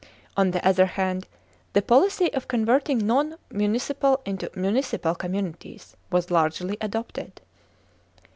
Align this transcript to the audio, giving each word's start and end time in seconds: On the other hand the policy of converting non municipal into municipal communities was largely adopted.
On 0.35 0.49
the 0.49 0.67
other 0.67 0.87
hand 0.87 1.27
the 1.73 1.81
policy 1.83 2.33
of 2.33 2.47
converting 2.47 3.05
non 3.05 3.35
municipal 3.51 4.19
into 4.25 4.49
municipal 4.55 5.13
communities 5.13 5.95
was 6.09 6.31
largely 6.31 6.75
adopted. 6.81 7.39